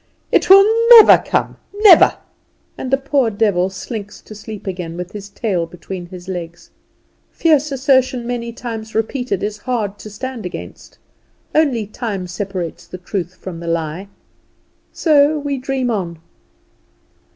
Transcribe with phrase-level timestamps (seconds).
[0.31, 0.65] "It will
[0.97, 2.17] never come never,"
[2.75, 6.71] and the poor devil slinks to sleep again, with his tail between his legs.
[7.29, 10.97] Fierce assertion many times repeated is hard to stand against;
[11.53, 14.07] only time separates the truth from the lie.
[14.91, 16.17] So we dream on.